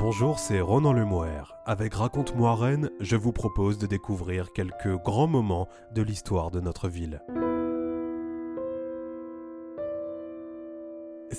Bonjour, 0.00 0.38
c'est 0.38 0.60
Ronan 0.60 0.92
Lemouer. 0.92 1.42
Avec 1.66 1.94
Raconte-moi 1.94 2.54
Rennes, 2.54 2.88
je 3.00 3.16
vous 3.16 3.32
propose 3.32 3.78
de 3.78 3.86
découvrir 3.88 4.52
quelques 4.52 4.94
grands 5.02 5.26
moments 5.26 5.66
de 5.92 6.02
l'histoire 6.02 6.52
de 6.52 6.60
notre 6.60 6.88
ville. 6.88 7.20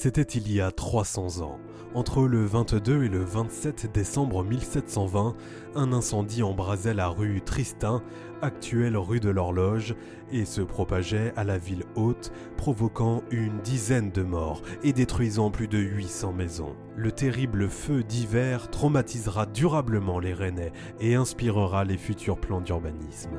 C'était 0.02 0.22
il 0.22 0.50
y 0.50 0.62
a 0.62 0.72
300 0.72 1.42
ans. 1.42 1.60
Entre 1.94 2.26
le 2.26 2.46
22 2.46 3.04
et 3.04 3.10
le 3.10 3.22
27 3.22 3.92
décembre 3.92 4.46
1720, 4.46 5.36
un 5.76 5.92
incendie 5.92 6.42
embrasait 6.42 6.94
la 6.94 7.10
rue 7.10 7.42
Tristin, 7.42 8.02
actuelle 8.42 8.96
rue 8.96 9.20
de 9.20 9.30
l'Horloge, 9.30 9.98
et 10.32 10.46
se 10.46 10.62
propageait 10.62 11.34
à 11.36 11.44
la 11.44 11.58
ville 11.58 11.84
haute, 11.96 12.32
provoquant 12.56 13.24
une 13.30 13.60
dizaine 13.60 14.10
de 14.10 14.24
morts 14.24 14.62
et 14.84 14.94
détruisant 14.94 15.52
plus 15.52 15.68
de 15.68 15.80
800 15.80 16.32
maisons. 16.32 16.78
Le 16.96 17.12
terrible 17.12 17.68
feu 17.68 18.02
d'hiver 18.02 18.70
traumatisera 18.70 19.48
durablement 19.48 20.20
les 20.20 20.34
Rennais 20.34 20.72
et 21.02 21.16
inspirera 21.16 21.84
les 21.84 21.98
futurs 21.98 22.40
plans 22.40 22.62
d'urbanisme. 22.62 23.32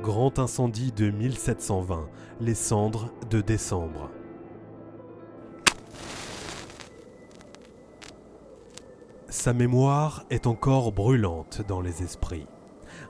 Grand 0.00 0.38
incendie 0.38 0.92
de 0.92 1.10
1720, 1.10 2.08
les 2.38 2.54
cendres 2.54 3.12
de 3.30 3.40
décembre. 3.40 4.08
Sa 9.32 9.54
mémoire 9.54 10.26
est 10.28 10.46
encore 10.46 10.92
brûlante 10.92 11.62
dans 11.66 11.80
les 11.80 12.02
esprits. 12.02 12.46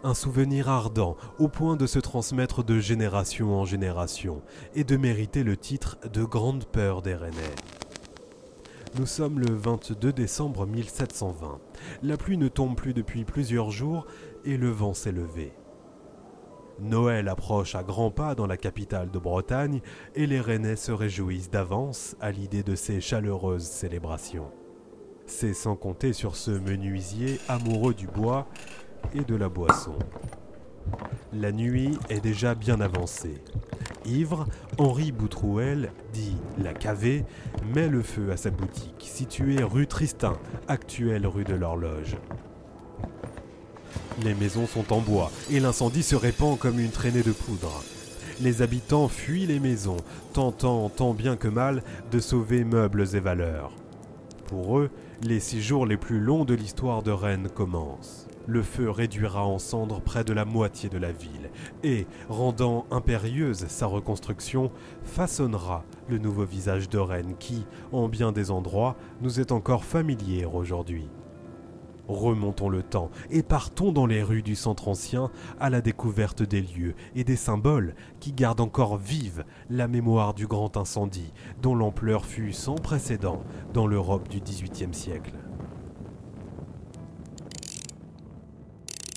Un 0.05 0.15
souvenir 0.15 0.69
ardent 0.69 1.17
au 1.41 1.49
point 1.49 1.75
de 1.75 1.85
se 1.85 1.99
transmettre 1.99 2.63
de 2.63 2.79
génération 2.79 3.59
en 3.59 3.65
génération 3.65 4.41
et 4.77 4.85
de 4.85 4.97
mériter 4.97 5.43
le 5.43 5.57
titre 5.57 5.99
de 6.13 6.23
Grande 6.23 6.65
Peur 6.65 7.03
des 7.03 7.17
Rennais. 7.17 7.57
Nous 9.01 9.07
sommes 9.07 9.41
le 9.41 9.53
22 9.53 10.13
décembre 10.13 10.65
1720. 10.65 11.59
La 12.05 12.17
pluie 12.17 12.39
ne 12.39 12.47
tombe 12.47 12.77
plus 12.77 12.95
depuis 12.95 13.25
plusieurs 13.25 13.73
jours 13.73 14.07
et 14.45 14.57
le 14.57 14.71
vent 14.71 14.95
s'est 14.95 15.11
levé. 15.11 15.53
Noël 16.79 17.27
approche 17.27 17.75
à 17.75 17.83
grands 17.83 18.13
pas 18.13 18.37
dans 18.37 18.47
la 18.47 18.57
capitale 18.57 19.11
de 19.11 19.19
Bretagne 19.19 19.81
et 20.15 20.29
les 20.29 20.41
Rennais 20.41 20.77
se 20.77 20.93
réjouissent 20.93 21.51
d'avance 21.51 22.15
à 22.21 22.31
l'idée 22.31 22.63
de 22.63 22.77
ces 22.77 23.01
chaleureuses 23.01 23.67
célébrations. 23.67 24.53
C'est 25.35 25.55
sans 25.55 25.75
compter 25.77 26.13
sur 26.13 26.37
ce 26.37 26.51
menuisier 26.53 27.41
amoureux 27.49 27.95
du 27.95 28.07
bois 28.07 28.47
et 29.13 29.23
de 29.23 29.35
la 29.35 29.49
boisson. 29.49 29.95
La 31.33 31.51
nuit 31.51 31.99
est 32.11 32.21
déjà 32.21 32.55
bien 32.55 32.81
avancée. 32.81 33.43
Ivre, 34.05 34.47
Henri 34.79 35.11
Boutrouel, 35.11 35.91
dit 36.13 36.37
La 36.59 36.75
Cavée, 36.75 37.25
met 37.75 37.89
le 37.89 38.03
feu 38.03 38.31
à 38.31 38.37
sa 38.37 38.51
boutique, 38.51 39.09
située 39.11 39.65
rue 39.65 39.89
Tristin, 39.89 40.35
actuelle 40.69 41.27
rue 41.27 41.45
de 41.45 41.55
l'Horloge. 41.55 42.19
Les 44.23 44.35
maisons 44.35 44.67
sont 44.67 44.93
en 44.93 45.01
bois 45.01 45.33
et 45.51 45.59
l'incendie 45.61 46.05
se 46.05 46.15
répand 46.15 46.57
comme 46.59 46.79
une 46.79 46.91
traînée 46.91 47.23
de 47.23 47.33
poudre. 47.33 47.83
Les 48.41 48.63
habitants 48.63 49.09
fuient 49.09 49.47
les 49.47 49.61
maisons, 49.61 49.97
tentant 50.35 50.89
tant 50.91 51.15
bien 51.15 51.37
que 51.37 51.49
mal 51.49 51.83
de 52.13 52.21
sauver 52.21 52.65
meubles 52.65 53.17
et 53.17 53.21
valeurs. 53.21 53.73
Pour 54.53 54.79
eux, 54.79 54.91
les 55.23 55.41
six 55.41 55.63
jours 55.63 55.87
les 55.87 55.97
plus 55.97 56.21
longs 56.21 56.45
de 56.45 56.53
l'histoire 56.53 57.03
de 57.03 57.11
Rennes 57.11 57.49
commencent. 57.49 58.29
Le 58.47 58.63
feu 58.63 58.91
réduira 58.91 59.47
en 59.47 59.59
cendres 59.59 60.03
près 60.03 60.25
de 60.25 60.35
la 60.35 60.45
moitié 60.45 60.91
de 60.91 60.99
la 60.99 61.11
ville 61.11 61.49
et, 61.83 62.07
rendant 62.29 62.85
impérieuse 62.91 63.67
sa 63.69 63.87
reconstruction, 63.87 64.71
façonnera 65.05 65.87
le 66.07 66.19
nouveau 66.19 66.45
visage 66.45 66.91
de 66.91 66.99
Rennes 66.99 67.37
qui, 67.39 67.65
en 67.93 68.11
bien 68.11 68.31
des 68.31 68.51
endroits, 68.51 68.95
nous 69.23 69.41
est 69.41 69.53
encore 69.53 69.85
familier 69.85 70.45
aujourd'hui. 70.45 71.09
Remontons 72.09 72.69
le 72.69 72.83
temps 72.83 73.11
et 73.31 73.43
partons 73.43 73.93
dans 73.93 74.07
les 74.07 74.23
rues 74.23 74.43
du 74.43 74.57
centre 74.57 74.89
ancien 74.89 75.31
à 75.61 75.71
la 75.71 75.81
découverte 75.81 76.43
des 76.43 76.61
lieux 76.61 76.95
et 77.15 77.25
des 77.25 77.37
symboles 77.37 77.95
qui 78.19 78.33
gardent 78.33 78.61
encore 78.61 78.97
vive 78.97 79.45
la 79.71 79.87
mémoire 79.87 80.35
du 80.35 80.47
grand 80.47 80.77
incendie 80.77 81.33
dont 81.63 81.75
l'ampleur 81.75 82.25
fut 82.25 82.53
sans 82.53 82.75
précédent 82.75 83.43
dans 83.73 83.87
l'Europe 83.87 84.29
du 84.29 84.41
XVIIIe 84.41 84.95
siècle. 84.95 85.35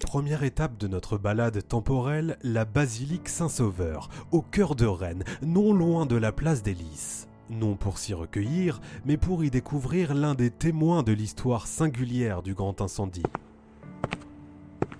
Première 0.06 0.44
étape 0.44 0.78
de 0.78 0.88
notre 0.88 1.18
balade 1.18 1.68
temporelle, 1.68 2.38
la 2.42 2.64
basilique 2.64 3.28
Saint-Sauveur, 3.28 4.10
au 4.32 4.42
cœur 4.42 4.76
de 4.76 4.86
Rennes, 4.86 5.24
non 5.42 5.74
loin 5.74 6.06
de 6.06 6.16
la 6.16 6.32
place 6.32 6.64
des 6.64 6.74
Lys 6.74 7.28
non 7.50 7.76
pour 7.76 7.98
s'y 7.98 8.14
recueillir, 8.14 8.82
mais 9.06 9.18
pour 9.18 9.44
y 9.44 9.50
découvrir 9.50 10.14
l'un 10.14 10.36
des 10.36 10.50
témoins 10.50 11.04
de 11.04 11.14
l'histoire 11.14 11.68
singulière 11.68 12.42
du 12.42 12.54
grand 12.54 12.82
incendie. 12.82 13.24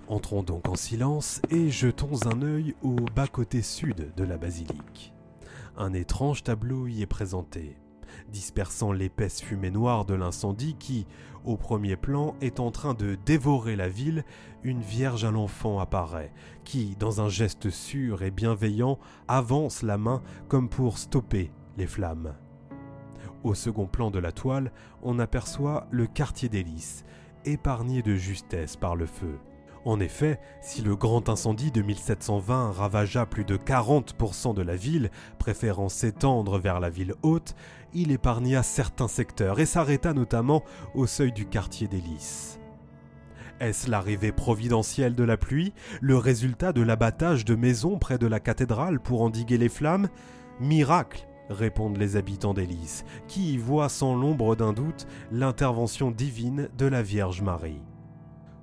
Entrons 0.08 0.42
donc 0.42 0.68
en 0.68 0.76
silence 0.76 1.42
et 1.50 1.68
jetons 1.68 2.26
un 2.26 2.42
œil 2.42 2.74
au 2.82 2.94
bas-côté 2.94 3.62
sud 3.62 4.12
de 4.16 4.24
la 4.24 4.36
basilique. 4.36 5.12
Un 5.76 5.92
étrange 5.92 6.44
tableau 6.44 6.86
y 6.86 7.02
est 7.02 7.06
présenté, 7.06 7.76
dispersant 8.30 8.92
l'épaisse 8.92 9.42
fumée 9.42 9.72
noire 9.72 10.04
de 10.04 10.14
l'incendie 10.14 10.76
qui, 10.78 11.06
au 11.44 11.56
premier 11.56 11.96
plan, 11.96 12.36
est 12.40 12.60
en 12.60 12.70
train 12.70 12.94
de 12.94 13.18
dévorer 13.26 13.74
la 13.74 13.88
ville, 13.88 14.24
une 14.62 14.80
vierge 14.80 15.24
à 15.24 15.32
l'enfant 15.32 15.80
apparaît, 15.80 16.32
qui, 16.64 16.96
dans 17.00 17.20
un 17.20 17.28
geste 17.28 17.70
sûr 17.70 18.22
et 18.22 18.30
bienveillant, 18.30 19.00
avance 19.26 19.82
la 19.82 19.98
main 19.98 20.22
comme 20.48 20.68
pour 20.68 20.98
stopper 20.98 21.50
les 21.76 21.86
flammes. 21.86 22.34
Au 23.44 23.54
second 23.54 23.86
plan 23.86 24.10
de 24.10 24.18
la 24.18 24.32
toile, 24.32 24.72
on 25.02 25.18
aperçoit 25.18 25.86
le 25.90 26.06
quartier 26.06 26.48
des 26.48 26.64
épargné 27.44 28.02
de 28.02 28.14
justesse 28.16 28.76
par 28.76 28.96
le 28.96 29.06
feu. 29.06 29.38
En 29.84 30.00
effet, 30.00 30.40
si 30.60 30.82
le 30.82 30.96
grand 30.96 31.28
incendie 31.28 31.70
de 31.70 31.80
1720 31.80 32.72
ravagea 32.72 33.24
plus 33.24 33.44
de 33.44 33.56
40% 33.56 34.52
de 34.52 34.62
la 34.62 34.74
ville, 34.74 35.12
préférant 35.38 35.88
s'étendre 35.88 36.58
vers 36.58 36.80
la 36.80 36.90
ville 36.90 37.14
haute, 37.22 37.54
il 37.94 38.10
épargna 38.10 38.64
certains 38.64 39.06
secteurs 39.06 39.60
et 39.60 39.66
s'arrêta 39.66 40.12
notamment 40.12 40.64
au 40.94 41.06
seuil 41.06 41.30
du 41.30 41.46
quartier 41.46 41.86
des 41.86 42.02
Est-ce 43.60 43.88
l'arrivée 43.88 44.32
providentielle 44.32 45.14
de 45.14 45.22
la 45.22 45.36
pluie, 45.36 45.72
le 46.00 46.16
résultat 46.16 46.72
de 46.72 46.82
l'abattage 46.82 47.44
de 47.44 47.54
maisons 47.54 47.96
près 47.96 48.18
de 48.18 48.26
la 48.26 48.40
cathédrale 48.40 48.98
pour 48.98 49.22
endiguer 49.22 49.56
les 49.56 49.68
flammes? 49.68 50.08
Miracle 50.58 51.28
répondent 51.50 51.96
les 51.96 52.16
habitants 52.16 52.54
d'Élise, 52.54 53.04
qui 53.28 53.54
y 53.54 53.58
voient 53.58 53.88
sans 53.88 54.14
l'ombre 54.14 54.56
d'un 54.56 54.72
doute 54.72 55.06
l'intervention 55.30 56.10
divine 56.10 56.68
de 56.78 56.86
la 56.86 57.02
Vierge 57.02 57.42
Marie. 57.42 57.80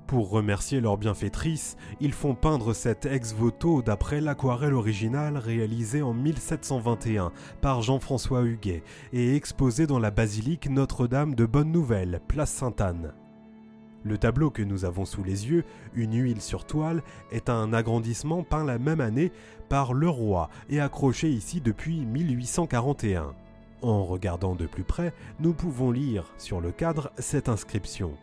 Pour 0.07 0.29
remercier 0.29 0.81
leur 0.81 0.97
bienfaitrice, 0.97 1.75
ils 1.99 2.13
font 2.13 2.35
peindre 2.35 2.73
cet 2.73 3.05
ex-voto 3.05 3.81
d'après 3.81 4.21
l'aquarelle 4.21 4.73
originale 4.73 5.37
réalisée 5.37 6.01
en 6.01 6.13
1721 6.13 7.31
par 7.61 7.81
Jean-François 7.81 8.43
Huguet 8.43 8.83
et 9.11 9.35
exposée 9.35 9.87
dans 9.87 9.99
la 9.99 10.11
basilique 10.11 10.69
Notre-Dame 10.69 11.35
de 11.35 11.45
Bonne 11.45 11.71
Nouvelle, 11.71 12.19
place 12.27 12.51
Sainte-Anne. 12.51 13.13
Le 14.03 14.17
tableau 14.17 14.49
que 14.49 14.61
nous 14.61 14.85
avons 14.85 15.05
sous 15.05 15.23
les 15.23 15.47
yeux, 15.47 15.63
une 15.93 16.13
huile 16.13 16.41
sur 16.41 16.65
toile, 16.65 17.03
est 17.31 17.49
un 17.49 17.71
agrandissement 17.73 18.43
peint 18.43 18.65
la 18.65 18.77
même 18.77 19.01
année 19.01 19.31
par 19.69 19.93
Leroy 19.93 20.49
et 20.69 20.81
accroché 20.81 21.29
ici 21.29 21.61
depuis 21.61 22.05
1841. 22.05 23.33
En 23.81 24.03
regardant 24.03 24.55
de 24.55 24.65
plus 24.65 24.83
près, 24.83 25.13
nous 25.39 25.53
pouvons 25.53 25.91
lire 25.91 26.33
sur 26.37 26.61
le 26.61 26.71
cadre 26.71 27.11
cette 27.17 27.49
inscription. 27.49 28.13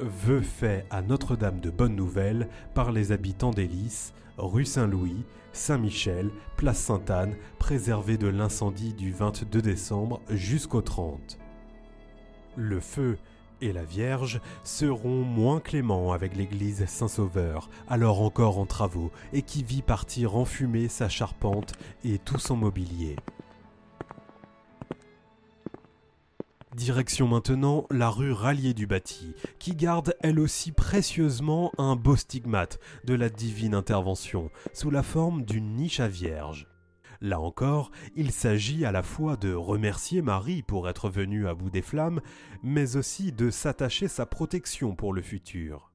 Vœu 0.00 0.40
fait 0.40 0.86
à 0.90 1.00
Notre-Dame 1.00 1.60
de 1.60 1.70
Bonne 1.70 1.96
Nouvelle 1.96 2.48
par 2.74 2.92
les 2.92 3.12
habitants 3.12 3.50
d'Hélice, 3.50 4.14
rue 4.36 4.64
Saint-Louis, 4.64 5.24
Saint-Michel, 5.52 6.30
place 6.56 6.78
Sainte-Anne, 6.78 7.36
préservée 7.58 8.16
de 8.16 8.26
l'incendie 8.26 8.94
du 8.94 9.12
22 9.12 9.62
décembre 9.62 10.20
jusqu'au 10.30 10.80
30. 10.80 11.38
Le 12.56 12.80
feu 12.80 13.18
et 13.62 13.72
la 13.72 13.84
Vierge 13.84 14.40
seront 14.64 15.22
moins 15.22 15.60
cléments 15.60 16.12
avec 16.12 16.36
l'église 16.36 16.84
Saint-Sauveur, 16.84 17.70
alors 17.88 18.20
encore 18.20 18.58
en 18.58 18.66
travaux, 18.66 19.10
et 19.32 19.42
qui 19.42 19.62
vit 19.62 19.82
partir 19.82 20.36
en 20.36 20.44
fumée 20.44 20.88
sa 20.88 21.08
charpente 21.08 21.72
et 22.04 22.18
tout 22.18 22.38
son 22.38 22.56
mobilier. 22.56 23.16
Direction 26.74 27.28
maintenant 27.28 27.86
la 27.90 28.08
rue 28.08 28.32
Rallier 28.32 28.74
du 28.74 28.86
Bâti, 28.86 29.34
qui 29.58 29.76
garde 29.76 30.16
elle 30.20 30.40
aussi 30.40 30.72
précieusement 30.72 31.70
un 31.78 31.96
beau 31.96 32.16
stigmate 32.16 32.80
de 33.04 33.14
la 33.14 33.28
divine 33.28 33.74
intervention, 33.74 34.50
sous 34.72 34.90
la 34.90 35.02
forme 35.02 35.44
d'une 35.44 35.76
niche 35.76 36.00
à 36.00 36.08
vierge. 36.08 36.71
Là 37.22 37.38
encore, 37.38 37.92
il 38.16 38.32
s'agit 38.32 38.84
à 38.84 38.90
la 38.90 39.04
fois 39.04 39.36
de 39.36 39.54
remercier 39.54 40.22
Marie 40.22 40.62
pour 40.62 40.88
être 40.88 41.08
venue 41.08 41.46
à 41.46 41.54
bout 41.54 41.70
des 41.70 41.80
flammes, 41.80 42.20
mais 42.64 42.96
aussi 42.96 43.30
de 43.30 43.48
s'attacher 43.48 44.08
sa 44.08 44.26
protection 44.26 44.96
pour 44.96 45.12
le 45.12 45.22
futur. 45.22 45.92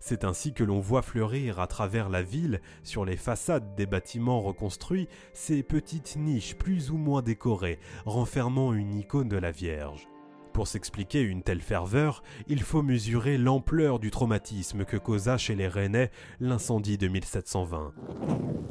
C'est 0.00 0.24
ainsi 0.24 0.54
que 0.54 0.64
l'on 0.64 0.80
voit 0.80 1.02
fleurir 1.02 1.60
à 1.60 1.66
travers 1.66 2.08
la 2.08 2.22
ville, 2.22 2.62
sur 2.84 3.04
les 3.04 3.18
façades 3.18 3.74
des 3.74 3.84
bâtiments 3.84 4.40
reconstruits, 4.40 5.08
ces 5.34 5.62
petites 5.62 6.16
niches 6.16 6.56
plus 6.56 6.90
ou 6.90 6.96
moins 6.96 7.20
décorées, 7.20 7.78
renfermant 8.06 8.72
une 8.72 8.94
icône 8.94 9.28
de 9.28 9.36
la 9.36 9.50
Vierge. 9.50 10.08
Pour 10.52 10.68
s'expliquer 10.68 11.22
une 11.22 11.42
telle 11.42 11.62
ferveur, 11.62 12.22
il 12.46 12.62
faut 12.62 12.82
mesurer 12.82 13.38
l'ampleur 13.38 13.98
du 13.98 14.10
traumatisme 14.10 14.84
que 14.84 14.98
causa 14.98 15.38
chez 15.38 15.54
les 15.54 15.66
Rennais 15.66 16.10
l'incendie 16.40 16.98
de 16.98 17.08
1720. 17.08 17.94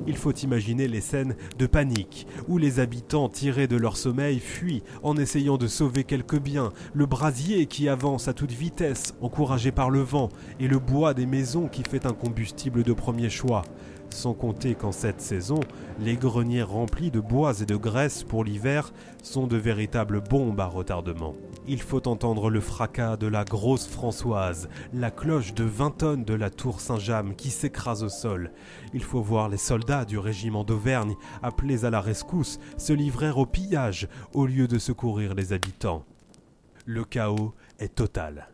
Il 0.06 0.16
faut 0.16 0.32
imaginer 0.32 0.88
les 0.88 1.02
scènes 1.02 1.36
de 1.58 1.66
panique 1.66 2.28
où 2.48 2.60
les 2.60 2.80
habitants 2.80 3.30
tirés 3.30 3.68
de 3.68 3.78
leur 3.78 3.98
sommeil 3.98 4.40
fuient 4.40 4.84
en 5.02 5.18
essayant 5.18 5.58
de 5.58 5.68
sauver 5.68 6.04
quelques 6.04 6.40
biens, 6.40 6.72
le 6.94 7.08
brasier 7.08 7.66
qui 7.66 7.90
avance 7.90 8.28
à 8.28 8.34
toute 8.34 8.52
vitesse 8.52 9.16
encouragé 9.20 9.72
par 9.72 9.90
le 9.90 10.02
vent 10.02 10.30
et 10.60 10.68
le 10.68 10.78
bois 10.78 11.16
des 11.16 11.26
maisons 11.26 11.68
qui 11.68 11.84
fait 11.84 12.06
un 12.06 12.14
combustible 12.14 12.84
de 12.84 12.94
premier 12.94 13.30
choix. 13.30 13.64
Sans 14.12 14.34
compter 14.34 14.76
qu'en 14.76 14.92
cette 14.92 15.22
saison, 15.22 15.60
les 16.00 16.16
greniers 16.16 16.64
remplis 16.64 17.12
de 17.12 17.20
bois 17.20 17.54
et 17.62 17.66
de 17.66 17.76
graisse 17.76 18.24
pour 18.24 18.44
l'hiver 18.44 18.94
sont 19.24 19.48
de 19.48 19.58
véritables 19.58 20.22
bombes 20.22 20.60
à 20.60 20.66
retardement. 20.66 21.36
Il 21.74 21.82
faut 21.82 22.06
entendre 22.10 22.50
le 22.50 22.60
fracas 22.60 23.16
de 23.16 23.28
la 23.28 23.46
grosse 23.46 23.88
Françoise, 23.88 24.68
la 24.94 25.10
cloche 25.10 25.54
de 25.54 25.64
20 25.64 25.92
tonnes 26.00 26.26
de 26.26 26.34
la 26.34 26.50
tour 26.50 26.82
Saint-James 26.82 27.34
qui 27.34 27.50
s'écrase 27.50 28.04
au 28.04 28.10
sol. 28.10 28.52
Il 28.94 29.02
faut 29.02 29.22
voir 29.22 29.48
les 29.48 29.56
soldats 29.56 30.04
du 30.04 30.18
régiment 30.18 30.66
d'Auvergne, 30.66 31.16
appelés 31.42 31.86
à 31.86 31.90
la 31.90 32.02
rescousse, 32.02 32.60
se 32.78 32.92
livrer 32.92 33.30
au 33.30 33.46
pillage 33.46 34.10
au 34.34 34.48
lieu 34.48 34.68
de 34.68 34.78
secourir 34.78 35.34
les 35.34 35.54
habitants. 35.54 36.04
Le 36.86 37.06
chaos 37.06 37.54
est 37.80 37.96
total. 37.96 38.50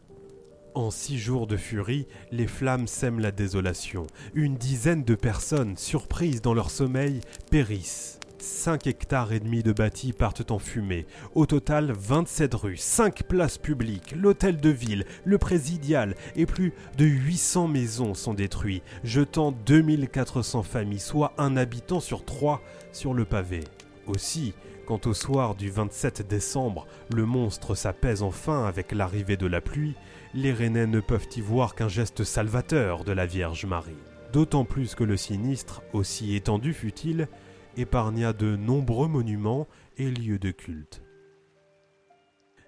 En 0.76 0.92
six 0.92 1.18
jours 1.18 1.48
de 1.48 1.58
furie, 1.58 2.06
les 2.32 2.46
flammes 2.46 2.86
sèment 2.86 3.20
la 3.20 3.32
désolation. 3.32 4.06
Une 4.36 4.58
dizaine 4.58 5.04
de 5.04 5.16
personnes, 5.16 5.76
surprises 5.76 6.44
dans 6.44 6.54
leur 6.54 6.70
sommeil, 6.70 7.22
périssent. 7.50 8.20
5 8.42 8.88
hectares 8.88 9.34
et 9.34 9.40
demi 9.40 9.64
de 9.64 9.72
bâtis 9.72 10.14
partent 10.14 10.52
en 10.52 10.60
fumée. 10.60 11.06
Au 11.36 11.46
total, 11.46 11.92
27 11.92 12.54
rues, 12.54 12.78
5 12.78 13.24
places 13.24 13.58
publiques, 13.58 14.14
l'hôtel 14.16 14.58
de 14.58 14.70
ville, 14.70 15.06
le 15.26 15.38
présidial 15.38 16.16
et 16.36 16.46
plus 16.46 16.74
de 16.98 17.06
800 17.06 17.68
maisons 17.68 18.14
sont 18.14 18.34
détruits, 18.34 18.82
jetant 19.04 19.52
2400 19.52 20.64
familles, 20.64 21.00
soit 21.00 21.34
un 21.38 21.58
habitant 21.58 22.00
sur 22.00 22.26
trois 22.26 22.62
sur 22.92 23.14
le 23.14 23.26
pavé. 23.26 23.64
Aussi, 24.08 24.54
quand 24.86 25.06
au 25.06 25.14
soir 25.14 25.56
du 25.56 25.70
27 25.70 26.28
décembre, 26.28 26.88
le 27.14 27.26
monstre 27.26 27.76
s'apaise 27.76 28.24
enfin 28.24 28.66
avec 28.66 28.94
l'arrivée 28.94 29.38
de 29.38 29.48
la 29.48 29.60
pluie, 29.60 29.96
les 30.34 30.54
Rennais 30.54 30.88
ne 30.88 31.00
peuvent 31.00 31.28
y 31.36 31.42
voir 31.42 31.76
qu'un 31.76 31.90
geste 31.90 32.24
salvateur 32.24 33.04
de 33.04 33.12
la 33.12 33.26
Vierge 33.26 33.66
Marie. 33.66 33.98
D'autant 34.32 34.66
plus 34.66 34.96
que 34.96 35.04
le 35.04 35.18
sinistre, 35.18 35.82
aussi 35.94 36.36
étendu 36.36 36.74
fut-il, 36.74 37.28
épargna 37.78 38.34
de 38.34 38.56
nombreux 38.56 39.08
monuments 39.08 39.68
et 39.98 40.10
lieux 40.10 40.40
de 40.40 40.52
culte. 40.52 41.04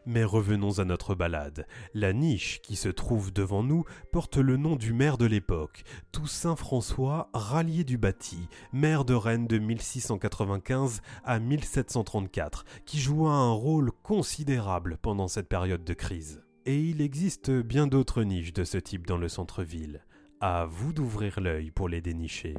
Mais 0.06 0.23
revenons 0.23 0.79
à 0.79 0.85
notre 0.85 1.13
balade. 1.13 1.67
La 1.94 2.13
niche 2.13 2.61
qui 2.61 2.75
se 2.75 2.89
trouve 2.89 3.31
devant 3.31 3.63
nous 3.63 3.83
porte 4.11 4.38
le 4.38 4.57
nom 4.57 4.75
du 4.75 4.94
maire 4.94 5.17
de 5.17 5.25
l'époque, 5.25 5.83
Toussaint 6.11 6.56
François 6.56 7.29
Rallier 7.33 7.83
du 7.83 7.97
Bâti, 7.97 8.47
maire 8.73 9.06
de 9.06 9.13
Rennes 9.13 9.47
de 9.47 9.59
1695 9.59 11.01
à 11.23 11.39
1734, 11.39 12.65
qui 12.85 13.00
joua 13.00 13.33
un 13.33 13.51
rôle 13.51 13.91
considérable 13.91 14.97
pendant 15.01 15.27
cette 15.27 15.50
période 15.50 15.83
de 15.83 15.94
crise. 15.94 16.41
Et 16.65 16.79
il 16.79 17.01
existe 17.01 17.51
bien 17.51 17.88
d'autres 17.88 18.23
niches 18.23 18.53
de 18.53 18.63
ce 18.63 18.77
type 18.77 19.06
dans 19.06 19.17
le 19.17 19.27
centre-ville. 19.29 20.03
À 20.41 20.65
vous 20.65 20.94
d'ouvrir 20.94 21.39
l'œil 21.39 21.71
pour 21.71 21.89
les 21.89 22.01
dénicher. 22.01 22.56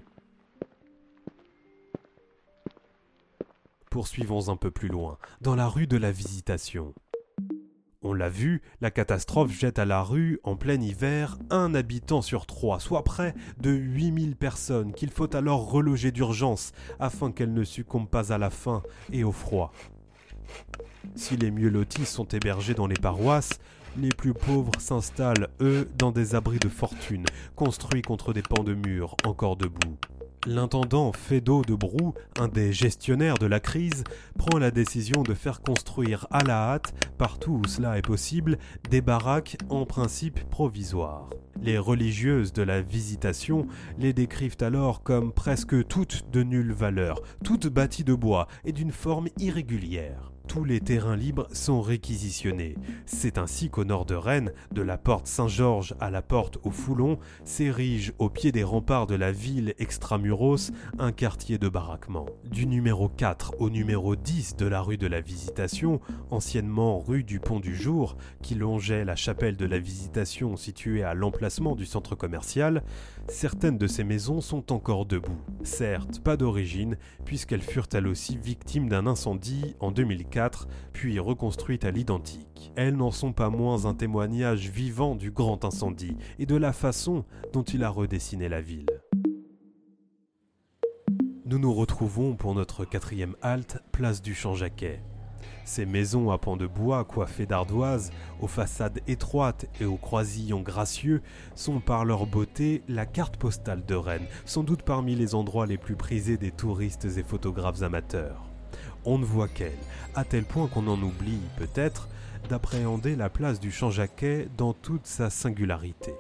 Poursuivons 3.91 4.51
un 4.51 4.57
peu 4.57 4.71
plus 4.71 4.87
loin, 4.87 5.19
dans 5.41 5.57
la 5.57 5.67
rue 5.67 5.89
de 5.89 5.97
la 5.97 6.13
Visitation. 6.13 6.95
On 8.03 8.15
l'a 8.15 8.29
vu, 8.29 8.63
la 8.81 8.93
catastrophe 8.93 9.51
jette 9.51 9.81
à 9.81 9.85
la 9.85 10.05
rue, 10.05 10.39
en 10.45 10.55
plein 10.55 10.81
hiver, 10.81 11.37
un 11.51 11.75
habitant 11.75 12.23
sur 12.23 12.47
trois, 12.47 12.79
soit 12.79 13.03
près 13.03 13.35
de 13.59 13.71
8000 13.71 14.37
personnes 14.37 14.93
qu'il 14.93 15.11
faut 15.11 15.35
alors 15.35 15.69
reloger 15.69 16.13
d'urgence 16.13 16.71
afin 17.01 17.33
qu'elles 17.33 17.53
ne 17.53 17.65
succombent 17.65 18.09
pas 18.09 18.33
à 18.33 18.39
la 18.39 18.51
faim 18.51 18.85
et 19.13 19.25
au 19.25 19.33
froid. 19.33 19.73
Si 21.17 21.37
les 21.37 21.51
mieux 21.51 21.69
lotis 21.69 22.07
sont 22.07 22.29
hébergés 22.29 22.75
dans 22.75 22.87
les 22.87 22.95
paroisses, 22.95 23.59
les 23.99 24.11
plus 24.11 24.35
pauvres 24.35 24.79
s'installent, 24.79 25.49
eux, 25.61 25.91
dans 25.99 26.13
des 26.13 26.37
abris 26.37 26.61
de 26.61 26.69
fortune, 26.69 27.27
construits 27.57 28.03
contre 28.03 28.33
des 28.33 28.43
pans 28.43 28.63
de 28.63 28.75
murs 28.75 29.17
encore 29.25 29.57
debout. 29.57 29.99
L'intendant 30.47 31.13
Fédot 31.13 31.63
de 31.63 31.75
Brou, 31.75 32.15
un 32.39 32.49
des 32.49 32.73
gestionnaires 32.73 33.37
de 33.37 33.45
la 33.45 33.61
crise, 33.61 34.05
prend 34.39 34.59
la 34.59 34.71
décision 34.71 35.23
de 35.23 35.35
faire 35.35 35.61
construire 35.61 36.27
à 36.31 36.43
la 36.43 36.73
hâte, 36.73 36.95
partout 37.19 37.61
où 37.63 37.69
cela 37.69 37.99
est 37.99 38.07
possible, 38.07 38.57
des 38.89 39.03
baraques 39.03 39.59
en 39.69 39.85
principe 39.85 40.41
provisoires. 40.49 41.29
Les 41.63 41.77
religieuses 41.77 42.55
de 42.55 42.63
la 42.63 42.81
Visitation 42.81 43.67
les 43.99 44.15
décrivent 44.15 44.57
alors 44.61 45.03
comme 45.03 45.31
presque 45.31 45.87
toutes 45.89 46.31
de 46.33 46.43
nulle 46.43 46.73
valeur, 46.73 47.21
toutes 47.45 47.67
bâties 47.67 48.05
de 48.05 48.15
bois 48.15 48.49
et 48.65 48.73
d'une 48.73 48.93
forme 48.93 49.29
irrégulière 49.39 50.33
tous 50.51 50.65
les 50.65 50.81
terrains 50.81 51.15
libres 51.15 51.47
sont 51.53 51.81
réquisitionnés. 51.81 52.75
C'est 53.07 53.39
ainsi 53.39 53.71
qu'au 53.71 53.85
nord 53.85 54.05
de 54.05 54.17
Rennes, 54.17 54.53
de 54.73 54.83
la 54.83 54.99
porte 54.99 55.29
Saint-Georges 55.29 55.95
à 56.01 56.11
la 56.11 56.23
porte 56.23 56.59
au 56.65 56.73
Foulon, 56.73 57.21
s'érige 57.45 58.13
au 58.19 58.31
pied 58.31 58.51
des 58.51 58.65
remparts 58.65 59.07
de 59.07 59.15
la 59.15 59.31
ville 59.31 59.75
extramuros 59.79 60.73
un 60.99 61.13
quartier 61.13 61.57
de 61.59 61.69
baraquement. 61.69 62.27
Du 62.51 62.67
numéro 62.67 63.09
4 63.09 63.61
au 63.61 63.71
numéro 63.71 64.17
10 64.17 64.57
de 64.57 64.67
la 64.67 64.81
rue 64.83 64.99
de 64.99 65.07
la 65.07 65.21
Visitation, 65.21 66.01
anciennement 66.33 66.99
rue 66.99 67.23
du 67.23 67.39
Pont 67.39 67.61
du 67.61 67.77
Jour, 67.77 68.17
qui 68.43 68.57
longeait 68.57 69.05
la 69.05 69.15
chapelle 69.15 69.57
de 69.57 69.67
la 69.67 69.79
Visitation 69.79 70.57
située 70.57 71.05
à 71.05 71.15
l'emplacement 71.15 71.77
du 71.77 71.87
centre 71.87 72.17
commercial, 72.17 72.83
certaines 73.29 73.79
de 73.79 73.87
ces 73.87 74.05
maisons 74.05 74.41
sont 74.41 74.73
encore 74.73 75.07
debout. 75.07 75.41
Certes, 75.63 76.21
pas 76.21 76.37
d'origine, 76.37 76.97
puisqu'elles 77.25 77.63
furent 77.63 77.89
elles 77.93 78.07
aussi 78.07 78.37
victimes 78.37 78.89
d'un 78.89 79.07
incendie 79.07 79.75
en 79.81 79.91
2004 79.91 80.69
puis 80.93 81.19
reconstruites 81.19 81.85
à 81.85 81.91
l'identique. 81.91 82.73
Elles 82.77 82.97
n'en 82.97 83.11
sont 83.11 83.33
pas 83.33 83.51
moins 83.51 83.87
un 83.87 83.95
témoignage 83.95 84.69
vivant 84.71 85.15
du 85.15 85.31
grand 85.31 85.65
incendie 85.65 86.17
et 86.39 86.47
de 86.47 86.57
la 86.57 86.73
façon 86.73 87.25
dont 87.53 87.63
il 87.63 87.85
a 87.85 87.91
redessiné 87.91 88.49
la 88.49 88.61
ville. 88.61 88.87
Nous 91.45 91.59
nous 91.59 91.75
retrouvons 91.75 92.37
pour 92.37 92.55
notre 92.55 92.85
quatrième 92.85 93.35
halte, 93.43 93.79
place 93.91 94.23
du 94.23 94.35
Champ-Jacquet. 94.35 95.03
Ces 95.65 95.87
maisons 95.87 96.31
à 96.31 96.39
pans 96.39 96.57
de 96.57 96.67
bois 96.67 97.05
coiffées 97.05 97.47
d'ardoises, 97.47 98.11
aux 98.41 98.49
façades 98.49 99.01
étroites 99.07 99.67
et 99.81 99.85
aux 99.85 99.97
croisillons 99.97 100.63
gracieux, 100.63 101.23
sont 101.55 101.81
par 101.81 102.05
leur 102.05 102.27
beauté 102.27 102.83
la 102.89 103.07
carte 103.07 103.37
postale 103.37 103.85
de 103.85 103.95
Rennes, 103.95 104.27
sans 104.45 104.65
doute 104.65 104.83
parmi 104.83 105.15
les 105.15 105.35
endroits 105.35 105.67
les 105.67 105.79
plus 105.79 105.97
prisés 105.97 106.37
des 106.37 106.51
touristes 106.51 107.07
et 107.17 107.23
photographes 107.23 107.83
amateurs 107.83 108.51
on 109.05 109.19
ne 109.19 109.25
voit 109.25 109.49
qu'elle, 109.49 109.79
à 110.15 110.25
tel 110.25 110.45
point 110.45 110.69
qu'on 110.69 110.87
en 110.87 111.01
oublie 111.03 111.41
peut-être 111.57 112.09
d'appréhender 112.49 113.17
la 113.17 113.31
place 113.31 113.61
du 113.61 113.71
Champ-Jacquet 113.71 114.49
dans 114.57 114.73
toute 114.73 115.07
sa 115.07 115.31
singularité. 115.31 116.15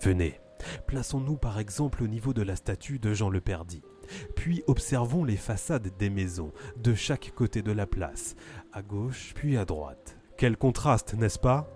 Venez, 0.00 0.40
plaçons-nous 0.86 1.36
par 1.36 1.58
exemple 1.58 2.02
au 2.02 2.06
niveau 2.06 2.32
de 2.32 2.42
la 2.42 2.56
statue 2.56 2.98
de 2.98 3.14
Jean 3.14 3.30
le 3.30 3.40
Perdit. 3.40 3.82
Puis 4.34 4.62
observons 4.66 5.24
les 5.24 5.36
façades 5.36 5.90
des 5.98 6.10
maisons, 6.10 6.52
de 6.76 6.94
chaque 6.94 7.32
côté 7.34 7.62
de 7.62 7.72
la 7.72 7.86
place, 7.86 8.34
à 8.72 8.82
gauche 8.82 9.32
puis 9.34 9.56
à 9.56 9.64
droite. 9.64 10.16
Quel 10.36 10.56
contraste, 10.56 11.14
n'est-ce 11.14 11.38
pas? 11.38 11.70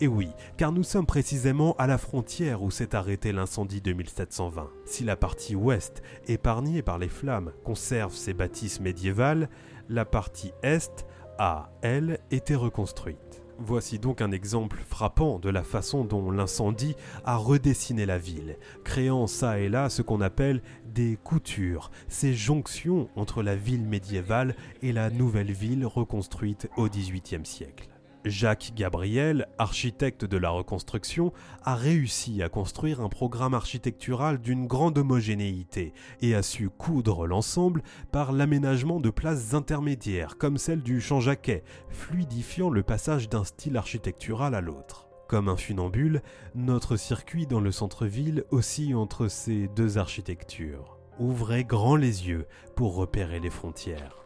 Et 0.00 0.06
oui, 0.06 0.28
car 0.56 0.72
nous 0.72 0.84
sommes 0.84 1.06
précisément 1.06 1.74
à 1.78 1.86
la 1.86 1.98
frontière 1.98 2.62
où 2.62 2.70
s'est 2.70 2.94
arrêté 2.94 3.32
l'incendie 3.32 3.80
de 3.80 3.92
1720. 3.92 4.70
Si 4.86 5.04
la 5.04 5.16
partie 5.16 5.56
ouest, 5.56 6.02
épargnée 6.26 6.82
par 6.82 6.98
les 6.98 7.08
flammes, 7.08 7.52
conserve 7.64 8.14
ses 8.14 8.34
bâtisses 8.34 8.80
médiévales, 8.80 9.48
la 9.88 10.04
partie 10.04 10.52
est 10.62 11.06
a, 11.38 11.70
elle, 11.82 12.20
été 12.30 12.54
reconstruite. 12.54 13.18
Voici 13.58 13.98
donc 13.98 14.20
un 14.20 14.32
exemple 14.32 14.78
frappant 14.88 15.38
de 15.38 15.48
la 15.48 15.62
façon 15.62 16.04
dont 16.04 16.30
l'incendie 16.30 16.96
a 17.24 17.36
redessiné 17.36 18.04
la 18.04 18.18
ville, 18.18 18.56
créant 18.82 19.26
ça 19.26 19.60
et 19.60 19.68
là 19.68 19.88
ce 19.88 20.02
qu'on 20.02 20.20
appelle 20.20 20.60
des 20.86 21.16
coutures, 21.22 21.90
ces 22.08 22.34
jonctions 22.34 23.08
entre 23.14 23.42
la 23.42 23.54
ville 23.54 23.86
médiévale 23.86 24.56
et 24.82 24.92
la 24.92 25.08
nouvelle 25.10 25.52
ville 25.52 25.86
reconstruite 25.86 26.68
au 26.76 26.88
XVIIIe 26.88 27.46
siècle. 27.46 27.93
Jacques 28.24 28.72
Gabriel, 28.74 29.48
architecte 29.58 30.24
de 30.24 30.38
la 30.38 30.50
reconstruction, 30.50 31.32
a 31.62 31.74
réussi 31.74 32.42
à 32.42 32.48
construire 32.48 33.00
un 33.00 33.08
programme 33.08 33.52
architectural 33.52 34.40
d'une 34.40 34.66
grande 34.66 34.96
homogénéité 34.96 35.92
et 36.22 36.34
a 36.34 36.42
su 36.42 36.70
coudre 36.70 37.26
l'ensemble 37.26 37.82
par 38.12 38.32
l'aménagement 38.32 38.98
de 38.98 39.10
places 39.10 39.52
intermédiaires 39.52 40.38
comme 40.38 40.56
celle 40.56 40.82
du 40.82 41.00
Champ-Jacquet, 41.00 41.64
fluidifiant 41.90 42.70
le 42.70 42.82
passage 42.82 43.28
d'un 43.28 43.44
style 43.44 43.76
architectural 43.76 44.54
à 44.54 44.62
l'autre. 44.62 45.06
Comme 45.28 45.48
un 45.48 45.56
funambule, 45.56 46.22
notre 46.54 46.96
circuit 46.96 47.46
dans 47.46 47.60
le 47.60 47.72
centre-ville 47.72 48.44
oscille 48.50 48.94
entre 48.94 49.28
ces 49.28 49.68
deux 49.68 49.98
architectures. 49.98 50.98
Ouvrez 51.18 51.64
grand 51.64 51.96
les 51.96 52.28
yeux 52.28 52.46
pour 52.74 52.94
repérer 52.94 53.40
les 53.40 53.50
frontières. 53.50 54.23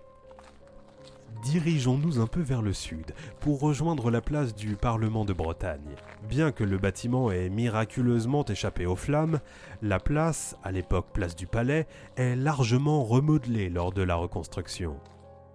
Dirigeons-nous 1.43 2.21
un 2.21 2.27
peu 2.27 2.41
vers 2.41 2.63
le 2.63 2.73
sud 2.73 3.13
pour 3.41 3.61
rejoindre 3.61 4.11
la 4.11 4.21
place 4.21 4.55
du 4.55 4.75
Parlement 4.75 5.25
de 5.25 5.33
Bretagne. 5.33 5.95
Bien 6.29 6.51
que 6.51 6.65
le 6.65 6.79
bâtiment 6.79 7.31
ait 7.31 7.49
miraculeusement 7.49 8.45
échappé 8.45 8.87
aux 8.87 8.97
flammes, 8.97 9.41
la 9.81 10.01
place, 10.01 10.57
à 10.65 10.73
l'époque 10.73 11.13
place 11.13 11.37
du 11.37 11.47
Palais, 11.47 11.87
est 12.17 12.35
largement 12.35 13.05
remodelée 13.05 13.71
lors 13.71 13.93
de 13.93 14.03
la 14.03 14.17
reconstruction. 14.17 14.97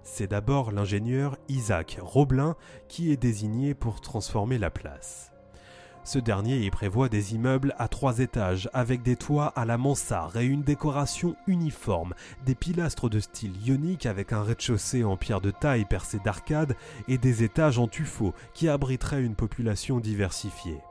C'est 0.03 0.27
d'abord 0.27 0.71
l'ingénieur 0.71 1.37
Isaac 1.49 1.97
Roblin 2.01 2.55
qui 2.87 3.11
est 3.11 3.17
désigné 3.17 3.73
pour 3.73 4.01
transformer 4.01 4.57
la 4.57 4.69
place. 4.69 5.32
Ce 6.05 6.19
dernier 6.19 6.57
y 6.57 6.69
prévoit 6.69 7.07
des 7.07 7.33
immeubles 7.33 7.73
à 7.77 7.87
trois 7.87 8.19
étages 8.19 8.69
avec 8.73 9.03
des 9.03 9.15
toits 9.15 9.53
à 9.55 9.63
la 9.63 9.77
mansarde 9.77 10.35
et 10.35 10.43
une 10.43 10.61
décoration 10.61 11.37
uniforme, 11.47 12.13
des 12.45 12.55
pilastres 12.55 13.09
de 13.09 13.21
style 13.21 13.55
ionique 13.65 14.05
avec 14.05 14.33
un 14.33 14.43
rez-de-chaussée 14.43 15.05
en 15.05 15.15
pierre 15.15 15.39
de 15.39 15.51
taille 15.51 15.85
percé 15.85 16.19
d'arcades 16.19 16.75
et 17.07 17.17
des 17.17 17.43
étages 17.43 17.79
en 17.79 17.87
tuffeau 17.87 18.33
qui 18.53 18.67
abriteraient 18.67 19.23
une 19.23 19.35
population 19.35 19.99
diversifiée. 19.99 20.81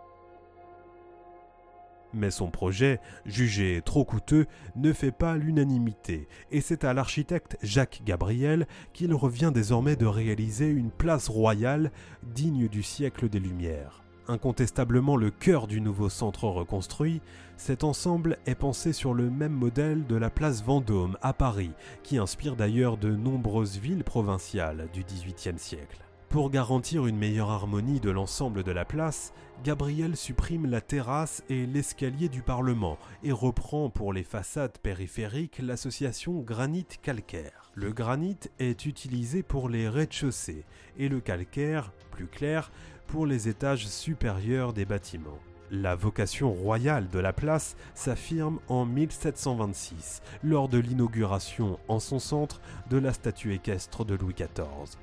Mais 2.14 2.31
son 2.31 2.50
projet, 2.50 2.99
jugé 3.26 3.83
trop 3.85 4.04
coûteux, 4.04 4.47
ne 4.76 4.92
fait 4.95 5.12
pas 5.12 5.37
l'unanimité, 5.37 6.26
et 6.50 6.61
c'est 6.61 6.85
à 6.85 6.95
l'architecte 6.95 7.57
Jacques 7.62 8.02
Gabriel 8.04 8.66
qu'il 8.92 9.14
revient 9.14 9.50
désormais 9.52 9.97
de 9.97 10.07
réaliser 10.07 10.69
une 10.69 10.90
place 10.90 11.28
royale 11.28 11.90
digne 12.23 12.69
du 12.69 12.83
siècle 12.83 13.28
des 13.28 13.40
Lumières. 13.40 14.01
Incontestablement 14.29 15.17
le 15.17 15.31
cœur 15.31 15.67
du 15.67 15.81
nouveau 15.81 16.09
centre 16.09 16.45
reconstruit, 16.45 17.21
cet 17.57 17.83
ensemble 17.83 18.38
est 18.47 18.55
pensé 18.55 18.93
sur 18.93 19.14
le 19.14 19.31
même 19.31 19.52
modèle 19.52 20.07
de 20.07 20.14
la 20.14 20.31
place 20.31 20.62
Vendôme 20.62 21.19
à 21.23 21.33
Paris, 21.33 21.73
qui 22.05 22.19
inspire 22.19 22.55
d'ailleurs 22.55 22.97
de 22.97 23.11
nombreuses 23.11 23.79
villes 23.79 24.05
provinciales 24.05 24.88
du 24.93 25.02
XVIIIe 25.02 25.59
siècle. 25.59 26.01
Pour 26.32 26.48
garantir 26.48 27.06
une 27.06 27.18
meilleure 27.18 27.50
harmonie 27.50 28.00
de 28.00 28.10
l'ensemble 28.10 28.62
de 28.62 28.72
la 28.72 28.86
place, 28.86 29.34
Gabriel 29.64 30.16
supprime 30.16 30.64
la 30.64 30.80
terrasse 30.80 31.44
et 31.50 31.66
l'escalier 31.66 32.30
du 32.30 32.40
Parlement 32.40 32.96
et 33.22 33.32
reprend 33.32 33.90
pour 33.90 34.14
les 34.14 34.22
façades 34.22 34.78
périphériques 34.78 35.58
l'association 35.58 36.40
granit-calcaire. 36.40 37.70
Le 37.74 37.92
granit 37.92 38.38
est 38.60 38.86
utilisé 38.86 39.42
pour 39.42 39.68
les 39.68 39.90
rez-de-chaussée 39.90 40.64
et 40.96 41.10
le 41.10 41.20
calcaire, 41.20 41.92
plus 42.10 42.28
clair, 42.28 42.72
pour 43.08 43.26
les 43.26 43.48
étages 43.48 43.86
supérieurs 43.86 44.72
des 44.72 44.86
bâtiments. 44.86 45.38
La 45.70 45.96
vocation 45.96 46.50
royale 46.50 47.10
de 47.10 47.18
la 47.18 47.34
place 47.34 47.76
s'affirme 47.94 48.58
en 48.68 48.86
1726 48.86 50.22
lors 50.42 50.70
de 50.70 50.78
l'inauguration 50.78 51.78
en 51.88 52.00
son 52.00 52.18
centre 52.18 52.62
de 52.88 52.96
la 52.96 53.12
statue 53.12 53.52
équestre 53.52 54.06
de 54.06 54.14
Louis 54.14 54.34
XIV. 54.34 54.96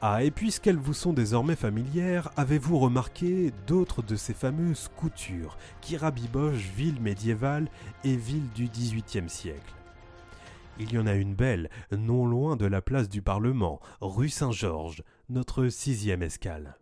Ah, 0.00 0.22
et 0.22 0.30
puisqu'elles 0.30 0.76
vous 0.76 0.94
sont 0.94 1.12
désormais 1.12 1.56
familières, 1.56 2.30
avez-vous 2.36 2.78
remarqué 2.78 3.52
d'autres 3.66 4.00
de 4.00 4.14
ces 4.14 4.32
fameuses 4.32 4.88
coutures 4.96 5.58
qui 5.80 5.96
rabibochent 5.96 6.70
villes 6.76 7.00
médiévales 7.00 7.68
et 8.04 8.14
villes 8.14 8.48
du 8.54 8.68
XVIIIe 8.68 9.28
siècle? 9.28 9.74
Il 10.78 10.92
y 10.92 10.98
en 10.98 11.08
a 11.08 11.14
une 11.14 11.34
belle, 11.34 11.68
non 11.90 12.26
loin 12.26 12.54
de 12.54 12.66
la 12.66 12.80
place 12.80 13.08
du 13.08 13.22
Parlement, 13.22 13.80
rue 14.00 14.28
Saint-Georges, 14.28 15.02
notre 15.30 15.66
sixième 15.66 16.22
escale. 16.22 16.78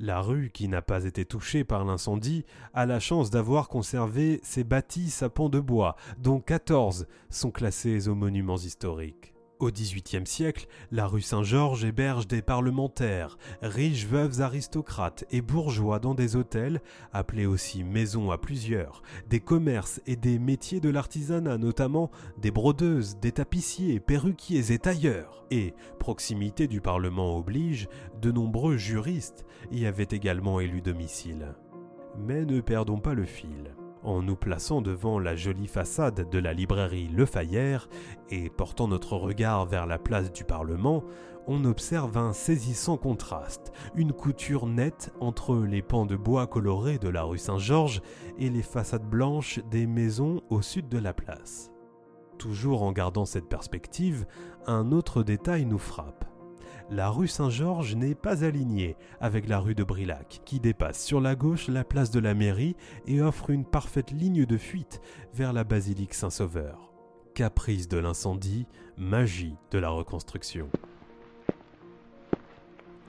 La 0.00 0.20
rue, 0.20 0.50
qui 0.52 0.66
n'a 0.66 0.82
pas 0.82 1.04
été 1.04 1.24
touchée 1.24 1.62
par 1.62 1.84
l'incendie, 1.84 2.44
a 2.74 2.86
la 2.86 2.98
chance 2.98 3.30
d'avoir 3.30 3.68
conservé 3.68 4.40
ses 4.42 4.64
bâtisses 4.64 5.22
à 5.22 5.30
pans 5.30 5.48
de 5.48 5.60
bois, 5.60 5.94
dont 6.18 6.40
14 6.40 7.06
sont 7.30 7.52
classés 7.52 8.08
aux 8.08 8.16
monuments 8.16 8.56
historiques. 8.56 9.35
Au 9.58 9.70
XVIIIe 9.70 10.26
siècle, 10.26 10.66
la 10.92 11.06
rue 11.06 11.22
Saint-Georges 11.22 11.86
héberge 11.86 12.28
des 12.28 12.42
parlementaires, 12.42 13.38
riches 13.62 14.04
veuves 14.04 14.42
aristocrates 14.42 15.24
et 15.30 15.40
bourgeois 15.40 15.98
dans 15.98 16.14
des 16.14 16.36
hôtels, 16.36 16.82
appelés 17.14 17.46
aussi 17.46 17.82
maisons 17.82 18.30
à 18.30 18.36
plusieurs, 18.36 19.00
des 19.30 19.40
commerces 19.40 20.02
et 20.06 20.16
des 20.16 20.38
métiers 20.38 20.80
de 20.80 20.90
l'artisanat, 20.90 21.56
notamment 21.56 22.10
des 22.36 22.50
brodeuses, 22.50 23.16
des 23.18 23.32
tapissiers, 23.32 23.98
perruquiers 23.98 24.72
et 24.72 24.78
tailleurs. 24.78 25.46
Et, 25.50 25.72
proximité 25.98 26.66
du 26.66 26.82
Parlement 26.82 27.38
oblige, 27.38 27.88
de 28.20 28.30
nombreux 28.30 28.76
juristes 28.76 29.46
y 29.72 29.86
avaient 29.86 30.08
également 30.10 30.60
élu 30.60 30.82
domicile. 30.82 31.54
Mais 32.18 32.44
ne 32.44 32.60
perdons 32.60 33.00
pas 33.00 33.14
le 33.14 33.24
fil 33.24 33.74
en 34.06 34.22
nous 34.22 34.36
plaçant 34.36 34.80
devant 34.80 35.18
la 35.18 35.36
jolie 35.36 35.66
façade 35.66 36.30
de 36.30 36.38
la 36.38 36.52
librairie 36.52 37.08
Le 37.08 37.26
Fayère 37.26 37.88
et 38.30 38.48
portant 38.48 38.88
notre 38.88 39.16
regard 39.16 39.66
vers 39.66 39.86
la 39.86 39.98
place 39.98 40.32
du 40.32 40.44
Parlement, 40.44 41.04
on 41.48 41.64
observe 41.64 42.16
un 42.16 42.32
saisissant 42.32 42.96
contraste, 42.96 43.72
une 43.94 44.12
couture 44.12 44.66
nette 44.66 45.12
entre 45.20 45.56
les 45.56 45.82
pans 45.82 46.06
de 46.06 46.16
bois 46.16 46.46
colorés 46.46 46.98
de 46.98 47.08
la 47.08 47.22
rue 47.22 47.38
Saint-Georges 47.38 48.00
et 48.38 48.48
les 48.48 48.62
façades 48.62 49.08
blanches 49.08 49.60
des 49.70 49.86
maisons 49.86 50.40
au 50.50 50.62
sud 50.62 50.88
de 50.88 50.98
la 50.98 51.12
place. 51.12 51.70
Toujours 52.38 52.82
en 52.82 52.92
gardant 52.92 53.24
cette 53.24 53.48
perspective, 53.48 54.26
un 54.66 54.92
autre 54.92 55.22
détail 55.22 55.66
nous 55.66 55.78
frappe 55.78 56.24
la 56.90 57.10
rue 57.10 57.28
Saint-Georges 57.28 57.96
n'est 57.96 58.14
pas 58.14 58.44
alignée 58.44 58.96
avec 59.20 59.48
la 59.48 59.58
rue 59.58 59.74
de 59.74 59.84
Brilac, 59.84 60.40
qui 60.44 60.60
dépasse 60.60 61.02
sur 61.02 61.20
la 61.20 61.34
gauche 61.34 61.68
la 61.68 61.84
place 61.84 62.10
de 62.10 62.20
la 62.20 62.34
mairie 62.34 62.76
et 63.06 63.20
offre 63.20 63.50
une 63.50 63.64
parfaite 63.64 64.12
ligne 64.12 64.46
de 64.46 64.56
fuite 64.56 65.00
vers 65.34 65.52
la 65.52 65.64
basilique 65.64 66.14
Saint-Sauveur. 66.14 66.92
Caprice 67.34 67.88
de 67.88 67.98
l'incendie, 67.98 68.66
magie 68.96 69.56
de 69.70 69.78
la 69.78 69.90
reconstruction. 69.90 70.68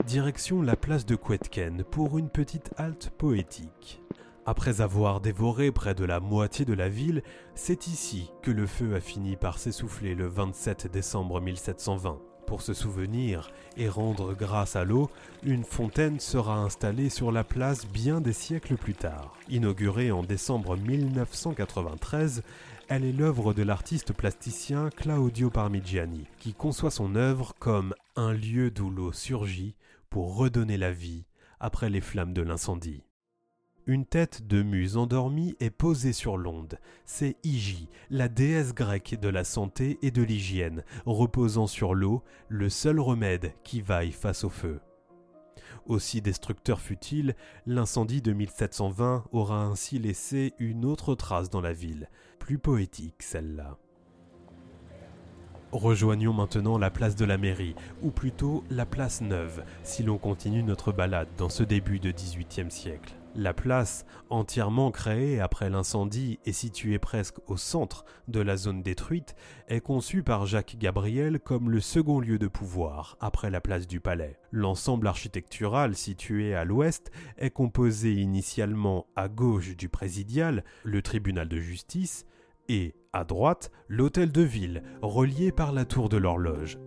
Direction 0.06 0.62
la 0.62 0.76
place 0.76 1.06
de 1.06 1.16
Quetken 1.16 1.84
pour 1.84 2.18
une 2.18 2.30
petite 2.30 2.72
halte 2.76 3.10
poétique. 3.10 4.02
Après 4.46 4.80
avoir 4.80 5.20
dévoré 5.20 5.70
près 5.70 5.94
de 5.94 6.04
la 6.04 6.20
moitié 6.20 6.64
de 6.64 6.72
la 6.72 6.88
ville, 6.88 7.22
c'est 7.54 7.86
ici 7.86 8.32
que 8.42 8.50
le 8.50 8.66
feu 8.66 8.94
a 8.94 9.00
fini 9.00 9.36
par 9.36 9.58
s'essouffler 9.58 10.14
le 10.14 10.26
27 10.26 10.90
décembre 10.90 11.40
1720. 11.40 12.18
Pour 12.48 12.62
se 12.62 12.72
souvenir 12.72 13.50
et 13.76 13.90
rendre 13.90 14.32
grâce 14.32 14.74
à 14.74 14.82
l'eau, 14.82 15.10
une 15.42 15.64
fontaine 15.64 16.18
sera 16.18 16.56
installée 16.56 17.10
sur 17.10 17.30
la 17.30 17.44
place 17.44 17.86
bien 17.86 18.22
des 18.22 18.32
siècles 18.32 18.78
plus 18.78 18.94
tard. 18.94 19.34
Inaugurée 19.50 20.10
en 20.10 20.22
décembre 20.22 20.78
1993, 20.78 22.42
elle 22.88 23.04
est 23.04 23.12
l'œuvre 23.12 23.52
de 23.52 23.62
l'artiste 23.62 24.14
plasticien 24.14 24.88
Claudio 24.88 25.50
Parmigiani, 25.50 26.24
qui 26.38 26.54
conçoit 26.54 26.90
son 26.90 27.16
œuvre 27.16 27.52
comme 27.58 27.94
un 28.16 28.32
lieu 28.32 28.70
d'où 28.70 28.88
l'eau 28.88 29.12
surgit 29.12 29.74
pour 30.08 30.34
redonner 30.34 30.78
la 30.78 30.90
vie 30.90 31.26
après 31.60 31.90
les 31.90 32.00
flammes 32.00 32.32
de 32.32 32.40
l'incendie. 32.40 33.02
Une 33.88 34.04
tête 34.04 34.46
de 34.46 34.62
muse 34.62 34.98
endormie 34.98 35.56
est 35.60 35.70
posée 35.70 36.12
sur 36.12 36.36
l'onde. 36.36 36.78
C'est 37.06 37.36
Igi, 37.42 37.88
la 38.10 38.28
déesse 38.28 38.74
grecque 38.74 39.18
de 39.18 39.30
la 39.30 39.44
santé 39.44 39.98
et 40.02 40.10
de 40.10 40.20
l'hygiène, 40.20 40.84
reposant 41.06 41.66
sur 41.66 41.94
l'eau, 41.94 42.22
le 42.50 42.68
seul 42.68 43.00
remède 43.00 43.54
qui 43.64 43.80
vaille 43.80 44.12
face 44.12 44.44
au 44.44 44.50
feu. 44.50 44.82
Aussi 45.86 46.20
destructeur 46.20 46.82
fut-il, 46.82 47.34
l'incendie 47.64 48.20
de 48.20 48.34
1720 48.34 49.24
aura 49.32 49.64
ainsi 49.64 49.98
laissé 49.98 50.52
une 50.58 50.84
autre 50.84 51.14
trace 51.14 51.48
dans 51.48 51.62
la 51.62 51.72
ville, 51.72 52.10
plus 52.38 52.58
poétique 52.58 53.22
celle-là. 53.22 53.78
Rejoignons 55.72 56.34
maintenant 56.34 56.76
la 56.76 56.90
place 56.90 57.16
de 57.16 57.24
la 57.24 57.38
mairie, 57.38 57.74
ou 58.02 58.10
plutôt 58.10 58.64
la 58.68 58.84
place 58.84 59.22
Neuve, 59.22 59.64
si 59.82 60.02
l'on 60.02 60.18
continue 60.18 60.62
notre 60.62 60.92
balade 60.92 61.28
dans 61.38 61.48
ce 61.48 61.62
début 61.62 62.00
de 62.00 62.10
XVIIIe 62.10 62.70
siècle. 62.70 63.17
La 63.34 63.54
place, 63.54 64.04
entièrement 64.30 64.90
créée 64.90 65.40
après 65.40 65.70
l'incendie 65.70 66.38
et 66.44 66.52
située 66.52 66.98
presque 66.98 67.36
au 67.46 67.56
centre 67.56 68.04
de 68.26 68.40
la 68.40 68.56
zone 68.56 68.82
détruite, 68.82 69.36
est 69.68 69.80
conçue 69.80 70.22
par 70.22 70.46
Jacques 70.46 70.76
Gabriel 70.78 71.38
comme 71.38 71.70
le 71.70 71.80
second 71.80 72.20
lieu 72.20 72.38
de 72.38 72.48
pouvoir 72.48 73.16
après 73.20 73.50
la 73.50 73.60
place 73.60 73.86
du 73.86 74.00
Palais. 74.00 74.38
L'ensemble 74.50 75.06
architectural 75.06 75.94
situé 75.94 76.54
à 76.54 76.64
l'ouest 76.64 77.10
est 77.36 77.50
composé 77.50 78.12
initialement 78.12 79.06
à 79.14 79.28
gauche 79.28 79.76
du 79.76 79.88
présidial, 79.88 80.64
le 80.82 81.02
tribunal 81.02 81.48
de 81.48 81.60
justice, 81.60 82.26
et 82.68 82.94
à 83.12 83.24
droite, 83.24 83.70
l'hôtel 83.88 84.30
de 84.30 84.42
ville, 84.42 84.82
relié 85.00 85.52
par 85.52 85.72
la 85.72 85.84
tour 85.84 86.08
de 86.08 86.16
l'horloge. 86.16 86.78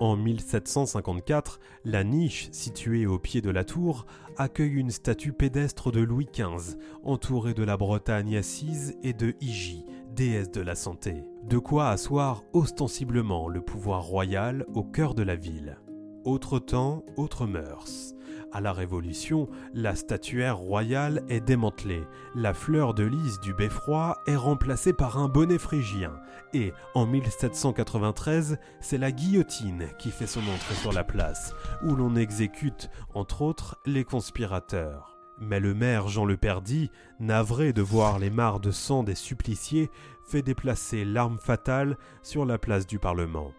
En 0.00 0.16
1754, 0.16 1.60
la 1.84 2.04
niche 2.04 2.48
située 2.52 3.06
au 3.06 3.18
pied 3.18 3.42
de 3.42 3.50
la 3.50 3.64
tour 3.64 4.06
accueille 4.38 4.72
une 4.72 4.90
statue 4.90 5.34
pédestre 5.34 5.92
de 5.92 6.00
Louis 6.00 6.26
XV, 6.32 6.78
entourée 7.04 7.52
de 7.52 7.62
la 7.62 7.76
Bretagne 7.76 8.38
assise 8.38 8.96
et 9.02 9.12
de 9.12 9.34
Hygie, 9.42 9.84
déesse 10.16 10.50
de 10.50 10.62
la 10.62 10.74
santé. 10.74 11.24
De 11.44 11.58
quoi 11.58 11.90
asseoir 11.90 12.44
ostensiblement 12.54 13.46
le 13.46 13.60
pouvoir 13.60 14.02
royal 14.02 14.64
au 14.72 14.84
cœur 14.84 15.14
de 15.14 15.22
la 15.22 15.36
ville. 15.36 15.78
Autre 16.24 16.58
temps, 16.58 17.04
autre 17.18 17.46
mœurs. 17.46 18.14
À 18.52 18.60
la 18.60 18.72
Révolution, 18.72 19.48
la 19.74 19.94
statuaire 19.94 20.58
royale 20.58 21.22
est 21.28 21.40
démantelée, 21.40 22.02
la 22.34 22.52
fleur 22.52 22.94
de 22.94 23.04
lys 23.04 23.38
du 23.40 23.54
beffroi 23.54 24.18
est 24.26 24.34
remplacée 24.34 24.92
par 24.92 25.18
un 25.18 25.28
bonnet 25.28 25.58
phrygien, 25.58 26.12
et 26.52 26.72
en 26.94 27.06
1793, 27.06 28.58
c'est 28.80 28.98
la 28.98 29.12
guillotine 29.12 29.86
qui 29.98 30.10
fait 30.10 30.26
son 30.26 30.40
entrée 30.40 30.74
sur 30.74 30.92
la 30.92 31.04
place, 31.04 31.54
où 31.84 31.94
l'on 31.94 32.16
exécute, 32.16 32.90
entre 33.14 33.42
autres, 33.42 33.78
les 33.86 34.02
conspirateurs. 34.02 35.16
Mais 35.38 35.60
le 35.60 35.72
maire 35.72 36.08
Jean 36.08 36.24
Le 36.24 36.36
Perdit, 36.36 36.90
navré 37.20 37.72
de 37.72 37.82
voir 37.82 38.18
les 38.18 38.30
mares 38.30 38.60
de 38.60 38.72
sang 38.72 39.04
des 39.04 39.14
suppliciés, 39.14 39.90
fait 40.24 40.42
déplacer 40.42 41.04
l'arme 41.04 41.38
fatale 41.38 41.96
sur 42.22 42.44
la 42.44 42.58
place 42.58 42.86
du 42.86 42.98
Parlement. 42.98 43.52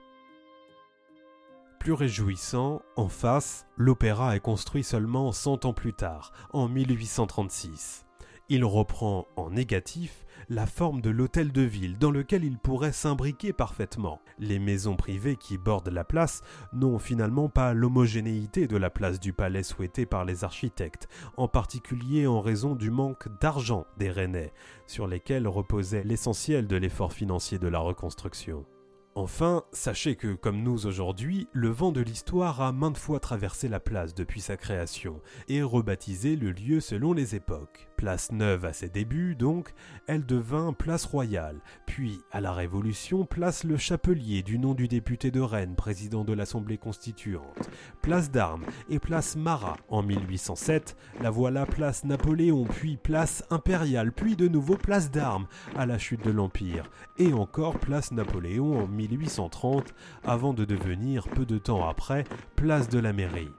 Plus 1.82 1.94
réjouissant, 1.94 2.84
en 2.96 3.08
face, 3.08 3.66
l'opéra 3.76 4.36
est 4.36 4.40
construit 4.40 4.84
seulement 4.84 5.32
100 5.32 5.66
ans 5.66 5.74
plus 5.74 5.94
tard, 5.94 6.32
en 6.54 6.68
1836. 6.68 8.06
Il 8.50 8.64
reprend 8.66 9.26
en 9.36 9.50
négatif 9.50 10.28
la 10.48 10.68
forme 10.68 11.02
de 11.02 11.10
l'hôtel 11.10 11.52
de 11.52 11.64
ville 11.64 11.98
dans 11.98 12.12
lequel 12.12 12.44
il 12.44 12.60
pourrait 12.60 12.92
s'imbriquer 12.92 13.52
parfaitement. 13.52 14.22
Les 14.38 14.60
maisons 14.60 14.96
privées 14.96 15.38
qui 15.38 15.58
bordent 15.58 15.90
la 15.90 16.04
place 16.04 16.44
n'ont 16.72 17.00
finalement 17.00 17.50
pas 17.50 17.74
l'homogénéité 17.74 18.68
de 18.68 18.78
la 18.78 18.92
place 18.92 19.20
du 19.20 19.34
palais 19.34 19.64
souhaitée 19.64 20.06
par 20.06 20.24
les 20.24 20.44
architectes, 20.44 21.10
en 21.36 21.48
particulier 21.48 22.28
en 22.28 22.42
raison 22.42 22.76
du 22.76 22.92
manque 22.92 23.28
d'argent 23.40 23.88
des 23.98 24.12
Rennais, 24.12 24.54
sur 24.86 25.08
lesquels 25.08 25.48
reposait 25.48 26.04
l'essentiel 26.04 26.68
de 26.68 26.76
l'effort 26.76 27.12
financier 27.12 27.58
de 27.58 27.68
la 27.68 27.80
reconstruction. 27.80 28.68
Enfin, 29.14 29.64
sachez 29.74 30.16
que, 30.16 30.36
comme 30.36 30.64
nous 30.64 30.88
aujourd'hui, 30.88 31.50
le 31.52 31.68
vent 31.68 31.92
de 31.92 32.00
l'histoire 32.00 32.62
a 32.62 32.72
maintes 32.72 32.98
fois 32.98 33.20
traversé 33.20 33.68
la 33.68 33.82
place 33.82 34.16
depuis 34.16 34.40
sa 34.40 34.56
création 34.56 35.20
et 35.50 35.62
rebaptisé 35.62 36.38
le 36.38 36.52
lieu 36.52 36.80
selon 36.80 37.12
les 37.12 37.36
époques. 37.36 37.90
Place 37.98 38.32
neuve 38.32 38.64
à 38.64 38.72
ses 38.72 38.88
débuts, 38.88 39.36
donc, 39.36 39.74
elle 40.08 40.26
devint 40.26 40.72
place 40.72 41.06
royale, 41.06 41.60
puis, 41.86 42.22
à 42.32 42.40
la 42.40 42.54
Révolution, 42.54 43.26
place 43.26 43.66
le 43.66 43.76
Chapelier 43.76 44.44
du 44.44 44.58
nom 44.58 44.74
du 44.74 44.88
député 44.88 45.30
de 45.30 45.42
Rennes, 45.42 45.76
président 45.76 46.24
de 46.24 46.34
l'Assemblée 46.34 46.78
constituante, 46.78 47.70
place 48.02 48.32
d'Armes 48.32 48.66
et 48.90 49.00
place 49.00 49.36
Marat 49.36 49.78
en 49.90 50.04
1807, 50.04 50.96
la 51.22 51.30
voilà 51.30 51.66
place 51.66 52.06
Napoléon, 52.06 52.64
puis 52.64 52.96
place 52.96 53.44
impériale, 53.50 54.14
puis 54.14 54.38
de 54.38 54.48
nouveau 54.48 54.78
place 54.78 55.12
d'Armes 55.12 55.48
à 55.76 55.86
la 55.86 55.98
chute 55.98 56.24
de 56.24 56.32
l'Empire, 56.32 56.90
et 57.18 57.34
encore 57.34 57.78
place 57.78 58.12
Napoléon 58.14 58.80
en 58.80 58.88
1830, 59.08 59.94
avant 60.24 60.54
de 60.54 60.66
devenir, 60.66 61.28
peu 61.28 61.46
de 61.46 61.58
temps 61.58 61.88
après, 61.88 62.24
place 62.56 62.90
de 62.90 63.00
la 63.00 63.14
mairie. 63.14 63.52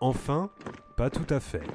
Enfin, 0.00 0.50
pas 0.96 1.10
tout 1.10 1.26
à 1.28 1.40
fait 1.40 1.66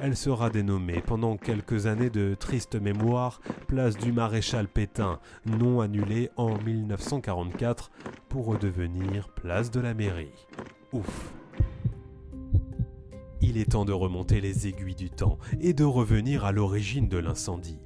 elle 0.00 0.16
sera 0.16 0.50
dénommée 0.50 1.00
pendant 1.04 1.36
quelques 1.36 1.86
années 1.86 2.10
de 2.10 2.34
triste 2.34 2.76
mémoire 2.76 3.40
place 3.66 3.96
du 3.96 4.12
maréchal 4.12 4.68
Pétain, 4.68 5.18
non 5.46 5.80
annulée 5.80 6.30
en 6.36 6.56
1944 6.58 7.90
pour 8.28 8.46
redevenir 8.46 9.28
place 9.28 9.70
de 9.70 9.80
la 9.80 9.94
mairie. 9.94 10.46
Ouf. 10.92 11.32
Il 13.40 13.56
est 13.56 13.72
temps 13.72 13.84
de 13.84 13.92
remonter 13.92 14.40
les 14.40 14.66
aiguilles 14.66 14.94
du 14.94 15.10
temps 15.10 15.38
et 15.60 15.72
de 15.72 15.84
revenir 15.84 16.44
à 16.44 16.52
l'origine 16.52 17.08
de 17.08 17.18
l'incendie. 17.18 17.78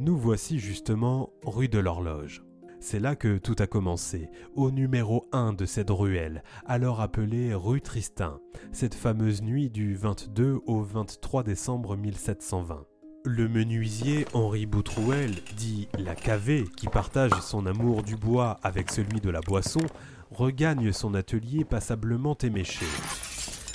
Nous 0.00 0.16
voici 0.16 0.60
justement 0.60 1.32
rue 1.44 1.66
de 1.66 1.80
l'horloge. 1.80 2.44
C'est 2.78 3.00
là 3.00 3.16
que 3.16 3.36
tout 3.36 3.56
a 3.58 3.66
commencé, 3.66 4.30
au 4.54 4.70
numéro 4.70 5.26
1 5.32 5.54
de 5.54 5.66
cette 5.66 5.90
ruelle, 5.90 6.44
alors 6.66 7.00
appelée 7.00 7.52
rue 7.52 7.80
Tristin, 7.80 8.38
cette 8.70 8.94
fameuse 8.94 9.42
nuit 9.42 9.70
du 9.70 9.96
22 9.96 10.60
au 10.66 10.82
23 10.82 11.42
décembre 11.42 11.96
1720. 11.96 12.86
Le 13.24 13.48
menuisier 13.48 14.24
Henri 14.34 14.66
Boutrouel, 14.66 15.34
dit 15.56 15.88
la 15.98 16.14
Cavé, 16.14 16.62
qui 16.76 16.86
partage 16.86 17.32
son 17.42 17.66
amour 17.66 18.04
du 18.04 18.14
bois 18.14 18.60
avec 18.62 18.92
celui 18.92 19.20
de 19.20 19.30
la 19.30 19.40
boisson, 19.40 19.82
regagne 20.30 20.92
son 20.92 21.12
atelier 21.14 21.64
passablement 21.64 22.38
éméché. 22.38 22.86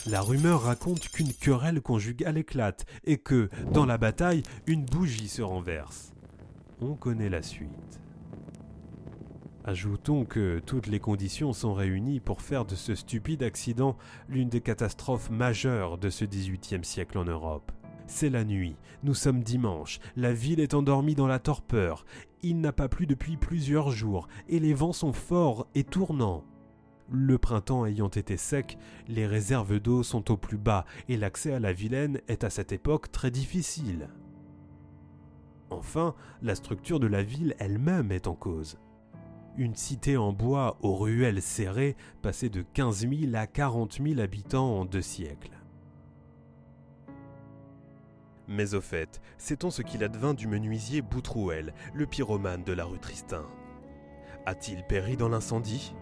La 0.05 0.21
rumeur 0.21 0.61
raconte 0.61 1.09
qu'une 1.09 1.33
querelle 1.33 1.81
conjugale 1.81 2.37
éclate 2.37 2.85
et 3.03 3.17
que, 3.17 3.49
dans 3.73 3.85
la 3.85 3.97
bataille, 3.97 4.43
une 4.67 4.85
bougie 4.85 5.27
se 5.27 5.41
renverse. 5.41 6.12
On 6.85 6.95
connaît 6.95 7.29
la 7.29 7.41
suite. 7.41 8.01
Ajoutons 9.63 10.25
que 10.25 10.59
toutes 10.59 10.87
les 10.87 10.99
conditions 10.99 11.53
sont 11.53 11.73
réunies 11.73 12.19
pour 12.19 12.41
faire 12.41 12.65
de 12.65 12.75
ce 12.75 12.93
stupide 12.93 13.41
accident 13.41 13.95
l'une 14.27 14.49
des 14.49 14.59
catastrophes 14.59 15.29
majeures 15.29 15.97
de 15.97 16.09
ce 16.09 16.25
XVIIIe 16.25 16.83
siècle 16.83 17.17
en 17.17 17.23
Europe. 17.23 17.71
C'est 18.05 18.29
la 18.29 18.43
nuit, 18.43 18.75
nous 19.03 19.13
sommes 19.13 19.43
dimanche, 19.43 20.01
la 20.17 20.33
ville 20.33 20.59
est 20.59 20.73
endormie 20.73 21.15
dans 21.15 21.27
la 21.27 21.39
torpeur, 21.39 22.03
il 22.41 22.59
n'a 22.59 22.73
pas 22.73 22.89
plu 22.89 23.07
depuis 23.07 23.37
plusieurs 23.37 23.91
jours, 23.91 24.27
et 24.49 24.59
les 24.59 24.73
vents 24.73 24.91
sont 24.91 25.13
forts 25.13 25.67
et 25.75 25.85
tournants. 25.85 26.43
Le 27.09 27.37
printemps 27.37 27.85
ayant 27.85 28.09
été 28.09 28.35
sec, 28.35 28.77
les 29.07 29.25
réserves 29.25 29.79
d'eau 29.79 30.03
sont 30.03 30.31
au 30.31 30.35
plus 30.35 30.57
bas, 30.57 30.83
et 31.07 31.15
l'accès 31.15 31.53
à 31.53 31.61
la 31.61 31.71
Vilaine 31.71 32.19
est 32.27 32.43
à 32.43 32.49
cette 32.49 32.73
époque 32.73 33.09
très 33.09 33.31
difficile. 33.31 34.09
Enfin, 35.73 36.15
la 36.41 36.55
structure 36.55 36.99
de 36.99 37.07
la 37.07 37.23
ville 37.23 37.55
elle-même 37.59 38.11
est 38.11 38.27
en 38.27 38.35
cause 38.35 38.77
une 39.57 39.75
cité 39.75 40.17
en 40.17 40.33
bois 40.33 40.77
aux 40.81 40.95
ruelles 40.95 41.41
serrées 41.41 41.95
passée 42.21 42.49
de 42.49 42.61
15 42.61 43.07
000 43.07 43.35
à 43.35 43.47
40 43.47 43.99
000 44.03 44.19
habitants 44.19 44.79
en 44.79 44.85
deux 44.85 45.01
siècles. 45.01 45.51
Mais 48.47 48.73
au 48.73 48.81
fait, 48.81 49.21
sait-on 49.37 49.69
ce 49.69 49.81
qu'il 49.81 50.03
advint 50.03 50.33
du 50.33 50.47
menuisier 50.47 51.01
Boutrouel, 51.01 51.73
le 51.93 52.05
pyromane 52.05 52.63
de 52.63 52.73
la 52.73 52.85
rue 52.85 52.99
Tristin? 52.99 53.45
A-t-il 54.45 54.83
péri 54.83 55.15
dans 55.15 55.29
l'incendie? 55.29 55.95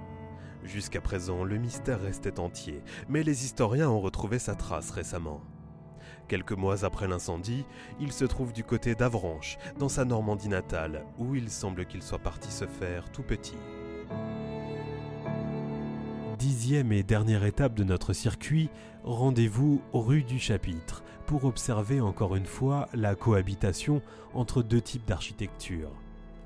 Jusqu'à 0.64 1.02
présent, 1.02 1.44
le 1.44 1.58
mystère 1.58 2.02
restait 2.02 2.40
entier, 2.40 2.82
mais 3.10 3.24
les 3.24 3.46
historiens 3.46 3.90
ont 3.90 4.02
retrouvé 4.02 4.40
sa 4.40 4.56
trace 4.56 4.92
récemment. 4.92 5.42
Quelques 6.32 6.54
mois 6.54 6.86
après 6.86 7.10
l'incendie, 7.10 7.66
il 8.00 8.14
se 8.14 8.24
trouve 8.24 8.54
du 8.54 8.64
côté 8.64 8.96
d'Avranches, 8.96 9.58
dans 9.78 9.90
sa 9.90 10.06
Normandie 10.06 10.48
natale, 10.48 11.04
où 11.18 11.36
il 11.36 11.50
semble 11.50 11.86
qu'il 11.86 12.02
soit 12.02 12.20
parti 12.20 12.50
se 12.50 12.66
faire 12.68 13.12
tout 13.12 13.22
petit. 13.22 13.58
Dixième 16.40 16.94
et 16.94 17.04
dernière 17.04 17.44
étape 17.44 17.74
de 17.74 17.84
notre 17.84 18.14
circuit, 18.14 18.70
rendez-vous 19.04 19.82
rue 19.92 20.24
du 20.24 20.40
Chapitre, 20.40 21.04
pour 21.26 21.44
observer 21.44 22.00
encore 22.00 22.38
une 22.38 22.46
fois 22.46 22.88
la 22.94 23.14
cohabitation 23.16 24.02
entre 24.34 24.64
deux 24.64 24.80
types 24.80 25.06
d'architecture, 25.06 25.92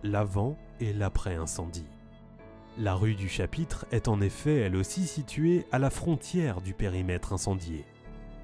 l'avant 0.02 0.58
et 0.80 0.94
l'après-incendie. 0.94 1.86
La 2.80 2.96
rue 2.96 3.14
du 3.14 3.30
Chapitre 3.30 3.86
est 3.92 4.08
en 4.08 4.20
effet 4.20 4.56
elle 4.56 4.78
aussi 4.78 5.06
située 5.06 5.68
à 5.72 5.78
la 5.78 5.92
frontière 5.92 6.62
du 6.62 6.74
périmètre 6.74 7.34
incendié 7.34 7.86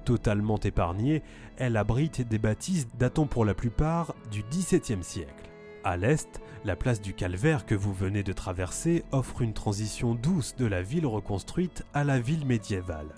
totalement 0.04 0.58
épargnée, 0.58 1.22
elle 1.56 1.76
abrite 1.76 2.26
des 2.26 2.38
bâtisses 2.38 2.88
datant 2.98 3.26
pour 3.26 3.44
la 3.44 3.54
plupart 3.54 4.14
du 4.30 4.42
XVIIe 4.50 5.02
siècle. 5.02 5.50
À 5.84 5.96
l'est, 5.96 6.40
la 6.64 6.76
place 6.76 7.00
du 7.00 7.12
Calvaire 7.12 7.66
que 7.66 7.74
vous 7.74 7.92
venez 7.92 8.22
de 8.22 8.32
traverser 8.32 9.04
offre 9.10 9.42
une 9.42 9.52
transition 9.52 10.14
douce 10.14 10.54
de 10.56 10.66
la 10.66 10.82
ville 10.82 11.06
reconstruite 11.06 11.84
à 11.92 12.04
la 12.04 12.20
ville 12.20 12.46
médiévale. 12.46 13.14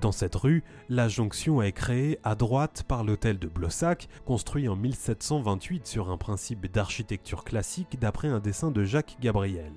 Dans 0.00 0.12
cette 0.12 0.34
rue, 0.34 0.62
la 0.88 1.08
jonction 1.08 1.60
est 1.62 1.72
créée 1.72 2.18
à 2.22 2.34
droite 2.34 2.84
par 2.86 3.04
l'hôtel 3.04 3.38
de 3.38 3.48
Blossac, 3.48 4.08
construit 4.24 4.68
en 4.68 4.76
1728 4.76 5.86
sur 5.86 6.10
un 6.10 6.16
principe 6.16 6.70
d'architecture 6.70 7.44
classique 7.44 7.98
d'après 8.00 8.28
un 8.28 8.38
dessin 8.38 8.70
de 8.70 8.84
Jacques 8.84 9.16
Gabriel. 9.20 9.72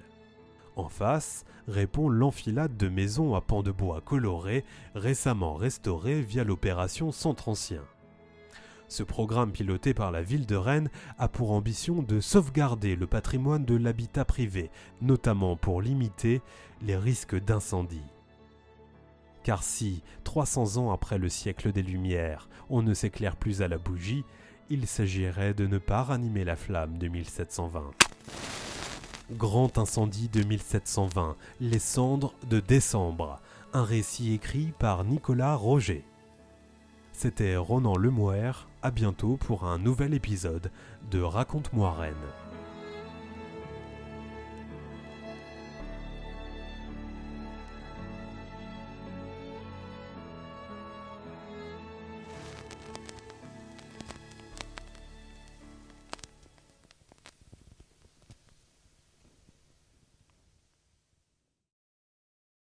En 0.76 0.90
face 0.90 1.44
répond 1.68 2.10
l'enfilade 2.10 2.78
de 2.78 2.88
maisons 2.88 3.36
à 3.36 3.42
pans 3.42 3.64
de 3.64 3.72
bois 3.72 4.02
colorés, 4.02 4.64
récemment 4.96 5.56
restaurées 5.56 6.22
via 6.22 6.44
l'opération 6.44 7.12
Centre 7.12 7.50
Ancien. 7.50 7.84
Ce 8.88 9.04
programme 9.04 9.52
piloté 9.52 9.94
par 9.94 10.12
la 10.12 10.22
ville 10.22 10.46
de 10.46 10.56
Rennes 10.56 10.90
a 11.18 11.30
pour 11.30 11.52
ambition 11.52 12.02
de 12.04 12.20
sauvegarder 12.20 12.96
le 12.96 13.08
patrimoine 13.08 13.64
de 13.64 13.76
l'habitat 13.76 14.26
privé, 14.26 14.70
notamment 15.02 15.56
pour 15.56 15.82
limiter 15.82 16.42
les 16.82 16.98
risques 16.98 17.42
d'incendie. 17.42 18.04
Car 19.44 19.64
si, 19.64 20.04
300 20.24 20.78
ans 20.78 20.92
après 20.92 21.18
le 21.18 21.30
siècle 21.30 21.72
des 21.72 21.84
Lumières, 21.84 22.50
on 22.70 22.82
ne 22.82 22.94
s'éclaire 22.94 23.38
plus 23.38 23.62
à 23.62 23.68
la 23.68 23.78
bougie, 23.78 24.26
il 24.70 24.88
s'agirait 24.88 25.54
de 25.54 25.68
ne 25.68 25.78
pas 25.78 26.04
ranimer 26.04 26.44
la 26.44 26.56
flamme 26.56 26.98
de 26.98 27.08
1720. 27.08 27.92
Grand 29.38 29.78
incendie 29.78 30.28
de 30.28 30.44
1720, 30.44 31.38
Les 31.62 31.80
cendres 31.80 32.34
de 32.50 32.60
décembre, 32.60 33.40
un 33.74 33.84
récit 33.84 34.34
écrit 34.34 34.74
par 34.78 35.06
Nicolas 35.06 35.56
Roger. 35.56 36.04
C'était 37.14 37.56
Ronan 37.56 37.96
Lemoire, 37.96 38.68
à 38.82 38.92
bientôt 38.92 39.38
pour 39.38 39.64
un 39.64 39.78
nouvel 39.78 40.14
épisode 40.14 40.70
de 41.12 41.22
Raconte-moi 41.22 41.94
Rennes. 41.94 42.51